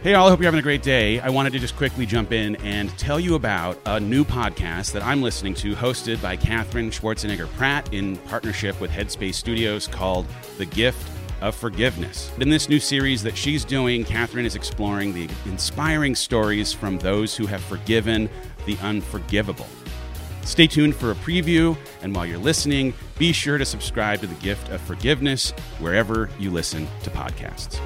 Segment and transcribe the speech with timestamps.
[0.00, 1.18] Hey, all, I hope you're having a great day.
[1.18, 5.02] I wanted to just quickly jump in and tell you about a new podcast that
[5.02, 10.24] I'm listening to, hosted by Katherine Schwarzenegger Pratt in partnership with Headspace Studios called
[10.56, 12.30] The Gift of Forgiveness.
[12.38, 17.36] In this new series that she's doing, Katherine is exploring the inspiring stories from those
[17.36, 18.30] who have forgiven
[18.66, 19.66] the unforgivable.
[20.42, 24.34] Stay tuned for a preview, and while you're listening, be sure to subscribe to The
[24.36, 27.80] Gift of Forgiveness wherever you listen to podcasts.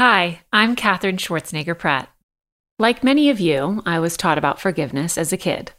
[0.00, 2.08] Hi, I'm Katherine Schwarzenegger Pratt.
[2.78, 5.72] Like many of you, I was taught about forgiveness as a kid.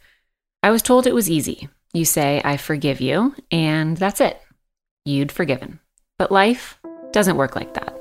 [0.62, 1.68] I was told it was easy.
[1.92, 4.40] You say, I forgive you, and that's it.
[5.04, 5.80] You'd forgiven.
[6.20, 6.78] But life
[7.10, 7.92] doesn't work like that.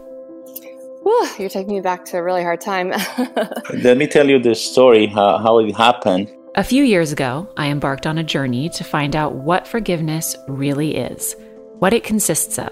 [1.02, 2.90] Whew, you're taking me back to a really hard time.
[3.74, 6.32] Let me tell you the story, how, how it happened.
[6.54, 10.98] A few years ago, I embarked on a journey to find out what forgiveness really
[10.98, 11.36] is,
[11.80, 12.72] what it consists of.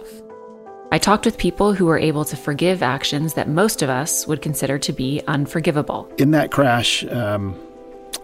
[0.92, 4.42] I talked with people who were able to forgive actions that most of us would
[4.42, 6.12] consider to be unforgivable.
[6.18, 7.56] In that crash, um,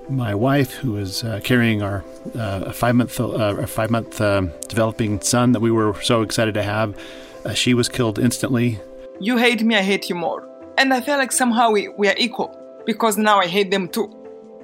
[0.09, 5.21] my wife, who was uh, carrying our uh, five month uh, five month um, developing
[5.21, 6.99] son that we were so excited to have,
[7.45, 8.79] uh, she was killed instantly.
[9.19, 10.47] You hate me, I hate you more,
[10.79, 12.57] and I feel like somehow we, we are equal
[12.87, 14.09] because now I hate them too.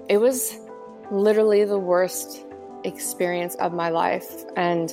[0.10, 0.58] it was
[1.12, 2.46] literally the worst
[2.84, 4.92] experience of my life, and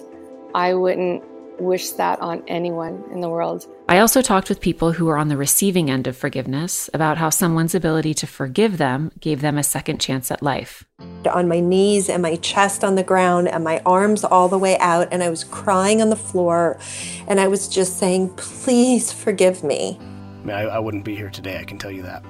[0.54, 1.22] I wouldn't
[1.60, 3.66] wish that on anyone in the world.
[3.88, 7.30] I also talked with people who were on the receiving end of forgiveness about how
[7.30, 10.84] someone's ability to forgive them gave them a second chance at life.
[11.32, 14.78] on my knees and my chest on the ground and my arms all the way
[14.78, 16.78] out and I was crying on the floor
[17.26, 19.98] and I was just saying please forgive me.
[19.98, 21.58] I, mean, I, I wouldn't be here today.
[21.58, 22.24] I can tell you that.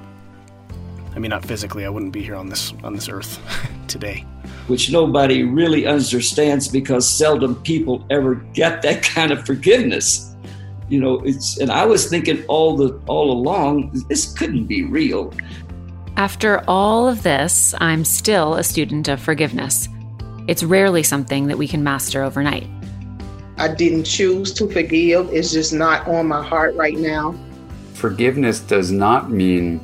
[1.15, 1.85] I mean, not physically.
[1.85, 3.39] I wouldn't be here on this on this earth
[3.87, 4.25] today.
[4.67, 10.35] which nobody really understands because seldom people ever get that kind of forgiveness.
[10.89, 15.33] You know, it's and I was thinking all the all along this couldn't be real.
[16.17, 19.87] After all of this, I'm still a student of forgiveness.
[20.47, 22.67] It's rarely something that we can master overnight.
[23.57, 25.29] I didn't choose to forgive.
[25.31, 27.35] It's just not on my heart right now.
[27.93, 29.79] Forgiveness does not mean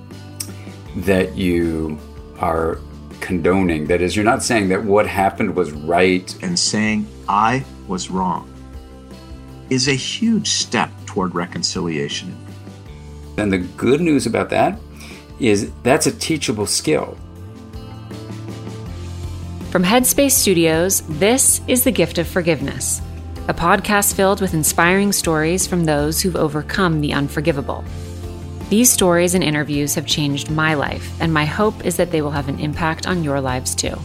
[0.95, 1.97] that you
[2.39, 2.79] are
[3.19, 3.87] condoning.
[3.87, 6.35] That is, you're not saying that what happened was right.
[6.43, 8.51] and saying I was wrong
[9.69, 12.37] is a huge step toward reconciliation.
[13.37, 14.79] And the good news about that
[15.39, 17.17] is that's a teachable skill.
[19.71, 23.01] From Headspace Studios, this is The Gift of Forgiveness,
[23.49, 27.83] a podcast filled with inspiring stories from those who've overcome the unforgivable.
[28.69, 32.31] These stories and interviews have changed my life, and my hope is that they will
[32.31, 33.95] have an impact on your lives too.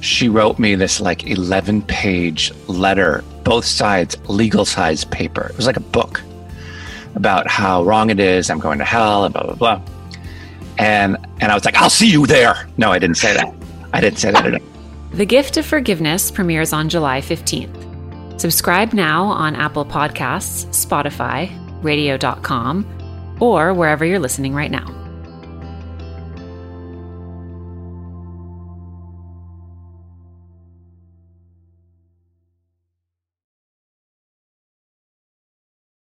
[0.00, 5.48] She wrote me this like 11 page letter, both sides, legal size paper.
[5.50, 6.22] It was like a book
[7.14, 8.48] about how wrong it is.
[8.48, 9.82] I'm going to hell and blah, blah, blah.
[10.78, 12.68] And, and I was like, I'll see you there.
[12.76, 13.52] No, I didn't say that.
[13.92, 14.68] I didn't say that at all.
[15.12, 18.40] The Gift of Forgiveness premieres on July 15th.
[18.40, 21.50] Subscribe now on Apple Podcasts, Spotify,
[21.82, 22.84] radio.com,
[23.40, 24.95] or wherever you're listening right now.